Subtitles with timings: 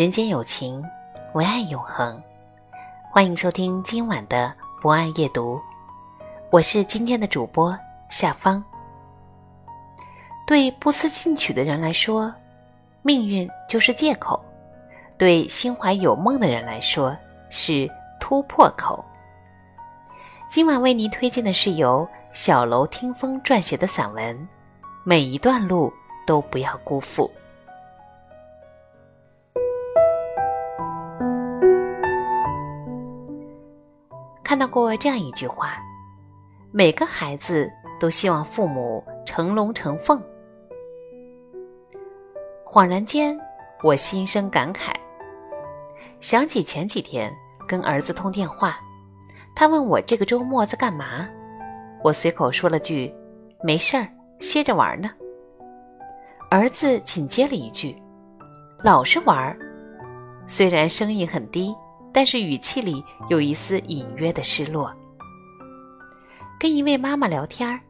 [0.00, 0.82] 人间有情，
[1.34, 2.18] 唯爱永恒。
[3.12, 4.50] 欢迎收听今晚的
[4.80, 5.60] 博爱夜读，
[6.48, 8.64] 我是今天的主播夏芳。
[10.46, 12.32] 对不思进取的人来说，
[13.02, 14.40] 命运就是借口；
[15.18, 17.14] 对心怀有梦的人来说，
[17.50, 17.86] 是
[18.18, 19.04] 突破口。
[20.48, 24.34] 今晚为您推荐的是由小楼听风撰写的散文
[25.04, 25.92] 《每一段路
[26.26, 27.30] 都不要辜负》。
[34.50, 35.80] 看到过这样一句话：
[36.72, 37.70] 每个孩子
[38.00, 40.20] 都希望父母成龙成凤。
[42.66, 43.38] 恍然间，
[43.84, 44.92] 我心生感慨，
[46.18, 47.32] 想起前几天
[47.64, 48.76] 跟儿子通电话，
[49.54, 51.28] 他问我这个周末在干嘛，
[52.02, 53.14] 我随口说了句
[53.62, 54.08] ：“没事儿，
[54.40, 55.12] 歇着玩呢。”
[56.50, 57.94] 儿子紧接了一句
[58.82, 59.56] ：“老是玩。”
[60.48, 61.72] 虽然声音很低，
[62.12, 64.94] 但是语气里有一丝隐约的失落。
[66.58, 67.80] 跟一位妈妈聊天，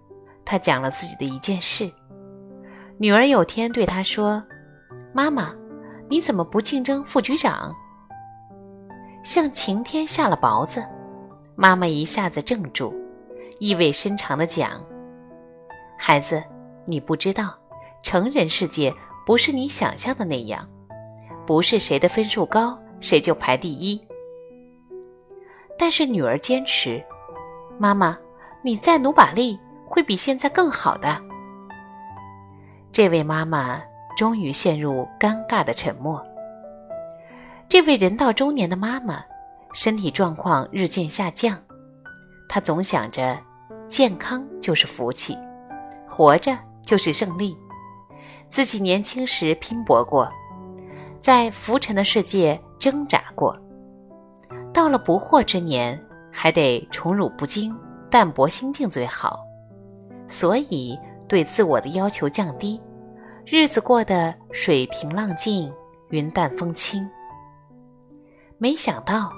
[0.45, 1.91] 她讲了自己的一件事，
[2.99, 4.43] 女儿有天对她说。
[5.13, 5.53] 妈妈，
[6.09, 7.75] 你怎么不竞争副局长？
[9.25, 10.87] 像晴天下了雹子，
[11.57, 12.95] 妈妈一下子怔住，
[13.59, 14.81] 意味深长的讲
[15.99, 16.43] ：“孩子，
[16.87, 17.59] 你不知道，
[18.03, 18.95] 成人世界
[19.27, 20.69] 不是你想象的那样，
[21.45, 24.01] 不是谁的分数高谁就排第一。”
[25.81, 27.03] 但是女儿坚持
[27.81, 28.17] ：“妈妈，
[28.63, 31.19] 你再努把力，会比现在更好的。”
[32.93, 33.81] 这位妈妈。
[34.17, 36.23] 终于陷入尴尬的沉默。
[37.69, 39.25] 这位人到中年的妈妈，
[39.73, 41.57] 身体状况日渐下降，
[42.47, 43.39] 她总想着，
[43.89, 45.39] 健康就是福气，
[46.07, 47.57] 活着就是胜利。
[48.51, 50.31] 自己年轻时拼搏过，
[51.19, 53.20] 在浮沉的世界挣扎，
[54.73, 56.01] 到了不惑之年，
[56.31, 57.77] 还得宠辱不惊，
[58.09, 59.41] 淡泊心境最好。
[60.29, 62.81] 所以，对自我的要求降低。
[63.45, 65.73] 日子过得水平浪静，
[66.11, 67.09] 云淡风轻。
[68.59, 69.33] 没想到，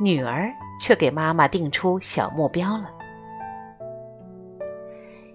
[0.00, 2.90] 女儿却给妈妈定出小目标了。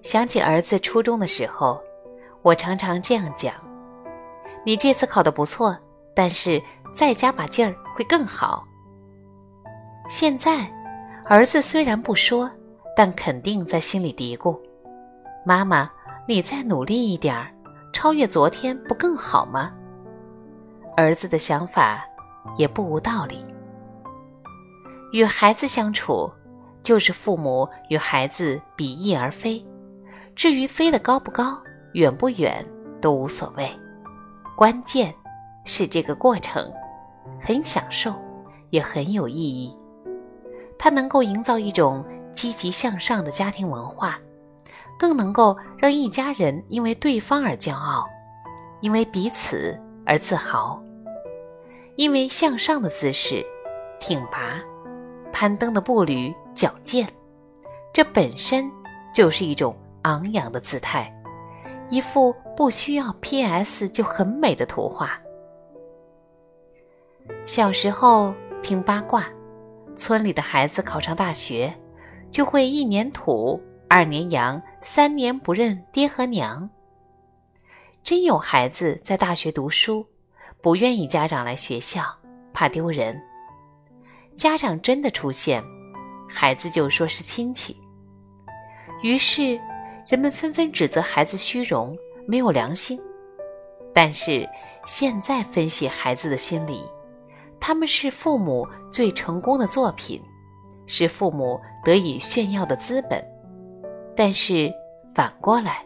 [0.01, 1.79] 想起儿子初中的时候，
[2.41, 3.53] 我常常这样讲
[4.65, 5.77] ：“你这次考得不错，
[6.15, 6.59] 但是
[6.93, 8.65] 再加把劲儿会更好。”
[10.07, 10.71] 现在，
[11.25, 12.49] 儿子虽然不说，
[12.95, 14.59] 但肯定在心里嘀咕
[15.45, 15.89] ：“妈妈，
[16.27, 17.51] 你再努力一点儿。”
[17.91, 19.71] 超越昨天不更好吗？
[20.97, 22.03] 儿子的想法
[22.57, 23.41] 也不无道理。
[25.13, 26.29] 与孩子相处，
[26.83, 29.65] 就是父母与孩子比翼而飞。
[30.35, 31.57] 至于飞得高不高、
[31.93, 32.63] 远不远，
[32.99, 33.65] 都无所谓。
[34.57, 35.15] 关键
[35.63, 36.69] 是这个过程
[37.41, 38.13] 很享受，
[38.71, 39.73] 也很有意义。
[40.77, 44.19] 它能够营造一种积极向上的家庭文化。
[44.97, 48.07] 更能够让一家人因为对方而骄傲，
[48.79, 50.81] 因为彼此而自豪，
[51.97, 53.45] 因为向上的姿势
[53.99, 54.63] 挺拔，
[55.33, 57.05] 攀登的步履矫健，
[57.91, 58.71] 这本身
[59.13, 61.13] 就是一种昂扬的姿态，
[61.89, 63.89] 一幅不需要 P.S.
[63.89, 65.19] 就很美的图画。
[67.43, 68.33] 小时候
[68.63, 69.25] 听八卦，
[69.95, 71.73] 村里的孩子考上大学，
[72.31, 73.61] 就会一年土。
[73.87, 76.67] 二年洋，三年不认爹和娘。
[78.01, 80.05] 真有孩子在大学读书，
[80.59, 82.03] 不愿意家长来学校，
[82.51, 83.21] 怕丢人。
[84.35, 85.63] 家长真的出现，
[86.27, 87.77] 孩子就说是亲戚。
[89.03, 89.57] 于是
[90.07, 91.95] 人们纷纷指责孩子虚荣、
[92.27, 92.99] 没有良心。
[93.93, 94.49] 但是
[94.83, 96.83] 现在分析孩子的心理，
[97.59, 100.21] 他们是父母最成功的作品，
[100.85, 103.23] 是父母得以炫耀的资本。
[104.15, 104.71] 但是
[105.13, 105.85] 反过来，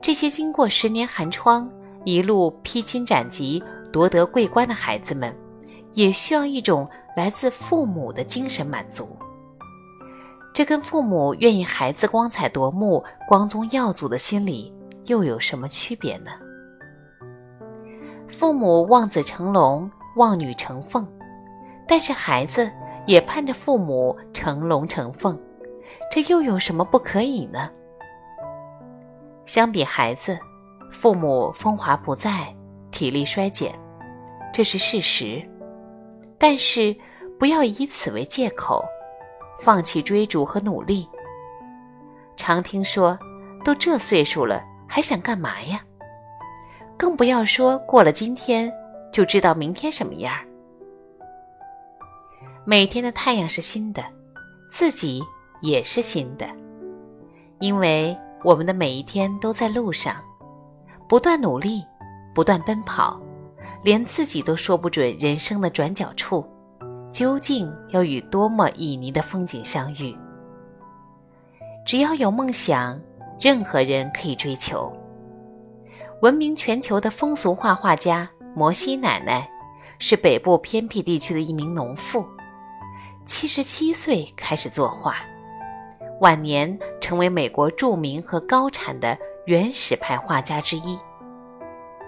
[0.00, 1.70] 这些经过十年寒窗，
[2.04, 3.62] 一路披荆斩棘
[3.92, 5.36] 夺得桂冠的孩子们，
[5.92, 9.08] 也需要一种来自父母的精神满足。
[10.54, 14.72] 这跟父母愿意孩子光彩夺目、光宗耀祖的心理
[15.06, 16.30] 又有什么区别呢？
[18.28, 21.06] 父母望子成龙、望女成凤，
[21.86, 22.70] 但是孩子
[23.06, 25.38] 也盼着父母成龙成凤，
[26.10, 27.70] 这又有什么不可以呢？
[29.46, 30.38] 相比孩子，
[30.90, 32.54] 父母风华不再，
[32.90, 33.72] 体力衰减，
[34.52, 35.42] 这是事实。
[36.38, 36.96] 但是
[37.38, 38.84] 不要以此为借口。
[39.60, 41.08] 放弃追逐和努力。
[42.34, 43.16] 常听说，
[43.64, 45.80] 都这岁数了，还想干嘛呀？
[46.98, 48.72] 更不要说过了今天
[49.12, 50.34] 就知道明天什么样。
[52.64, 54.02] 每天的太阳是新的，
[54.70, 55.22] 自己
[55.60, 56.48] 也是新的，
[57.60, 60.16] 因为我们的每一天都在路上，
[61.08, 61.84] 不断努力，
[62.34, 63.20] 不断奔跑，
[63.82, 66.44] 连自己都说不准人生的转角处。
[67.12, 70.16] 究竟要与多么旖旎的风景相遇？
[71.84, 72.98] 只要有梦想，
[73.38, 74.90] 任何人可以追求。
[76.22, 79.48] 闻名全球的风俗画画家摩西奶奶，
[79.98, 82.26] 是北部偏僻地区的一名农妇，
[83.24, 85.16] 七十七岁开始作画，
[86.20, 89.16] 晚年成为美国著名和高产的
[89.46, 90.98] 原始派画家之一。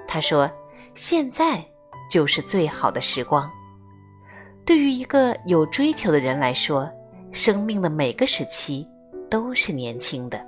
[0.06, 0.50] 他说
[0.94, 1.64] ：“现在
[2.10, 3.50] 就是最好的时光。”
[4.66, 6.90] 对于一个有追求的人来说，
[7.32, 8.86] 生命的每个时期
[9.30, 10.38] 都是年轻的；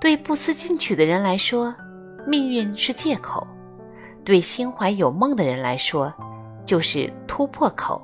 [0.00, 1.74] 对不思进取的人来说，
[2.26, 3.46] 命运是借口；
[4.24, 6.12] 对心怀有梦的人来说，
[6.64, 8.00] 就是突破口。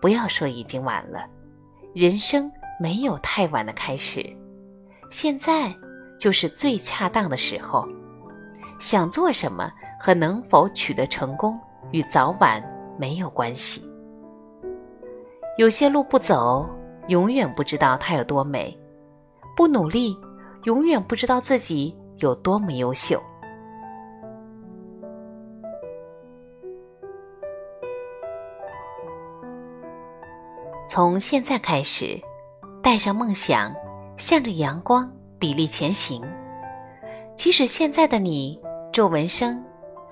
[0.00, 1.26] 不要说已经晚了，
[1.94, 4.24] 人生没有太晚的开始，
[5.10, 5.74] 现在
[6.18, 7.86] 就是最恰当的时候。
[8.78, 9.70] 想做什么
[10.00, 11.58] 和能否取得成功，
[11.90, 12.62] 与早晚。
[12.96, 13.82] 没有关系。
[15.58, 16.64] 有些路不走，
[17.08, 18.72] 永远不知道它有多美；
[19.56, 20.16] 不努力，
[20.62, 23.20] 永远不知道自己有多么优秀。
[30.94, 32.22] 从现在开始，
[32.80, 33.74] 带上梦想，
[34.16, 36.22] 向着阳光砥砺前行。
[37.36, 38.56] 即使现在的你
[38.92, 39.60] 皱纹生，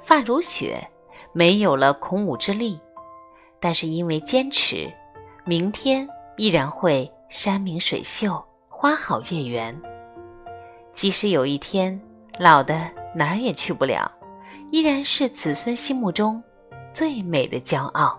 [0.00, 0.84] 发如雪。
[1.32, 2.81] 没有了孔武之力，
[3.61, 4.93] 但是因为坚持，
[5.44, 9.81] 明天依然会山明水秀，花好月圆。
[10.93, 11.96] 即使有一天
[12.40, 14.11] 老的哪儿也去不了，
[14.73, 16.43] 依然是子孙心目中
[16.93, 18.19] 最美的骄傲。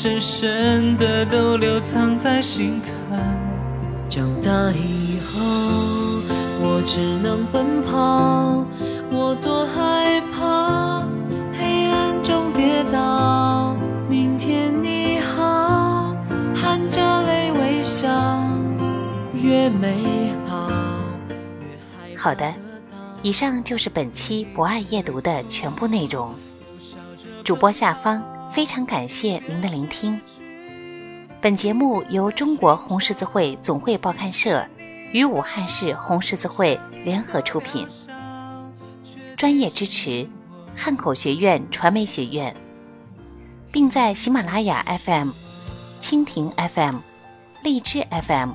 [0.00, 3.18] 深深的都留藏在心坎。
[4.08, 5.40] 长大以后。
[6.60, 8.64] 我只能奔跑，
[9.10, 11.02] 我多害怕
[11.58, 13.74] 黑暗中跌倒。
[14.08, 16.14] 明天你好，
[16.54, 18.08] 含着泪微笑，
[19.34, 20.70] 越美好。
[22.16, 22.54] 好的，
[23.22, 26.32] 以上就是本期博爱夜读的全部内容。
[27.42, 30.20] 主播下方非常感谢您的聆听。
[31.40, 34.66] 本节目由中国红十字会总会报刊社。
[35.10, 37.86] 与武汉市红十字会联合出品，
[39.38, 40.28] 专业支持
[40.76, 42.54] 汉口学院传媒学院，
[43.72, 45.30] 并在喜马拉雅 FM、
[46.02, 46.96] 蜻蜓 FM、
[47.62, 48.50] 荔枝 FM、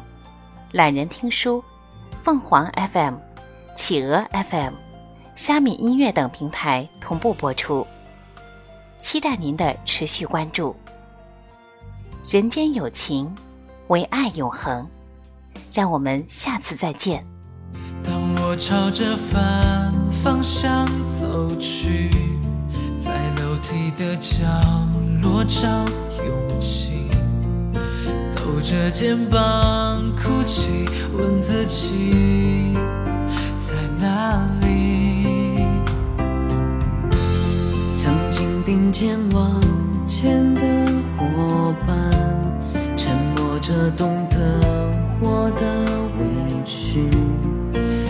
[0.71, 1.63] 懒人听书、
[2.21, 3.15] 凤凰 FM、
[3.75, 4.73] 企鹅 FM、
[5.33, 7.87] 虾米音乐等平台同步播出，
[9.13, 10.75] 期待您的持续关注。
[12.27, 13.31] 人间有情，
[13.89, 14.87] 唯爱永恒。
[15.71, 17.23] 让我们下次再见。
[18.03, 19.93] 当我朝着反
[20.23, 22.09] 方向走去，
[22.99, 24.47] 在楼梯的角
[25.21, 25.67] 落找
[26.25, 27.07] 勇气，
[28.35, 32.52] 抖着肩膀哭泣，问自己
[39.05, 39.61] 前往
[40.07, 40.61] 前的
[41.17, 42.09] 伙伴
[42.95, 44.61] 沉默着懂得
[45.19, 47.09] 我的委屈。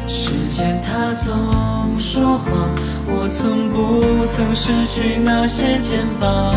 [0.08, 2.70] 时间它总说谎
[3.08, 6.54] 我从不曾失去那些肩膀？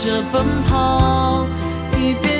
[0.00, 1.46] 着奔跑
[1.98, 2.39] 一边